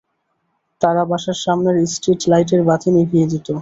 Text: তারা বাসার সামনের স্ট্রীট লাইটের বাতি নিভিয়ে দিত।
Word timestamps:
তারা 0.81 1.01
বাসার 1.09 1.37
সামনের 1.43 1.75
স্ট্রীট 1.93 2.21
লাইটের 2.31 2.61
বাতি 2.67 2.89
নিভিয়ে 2.95 3.29
দিত। 3.31 3.47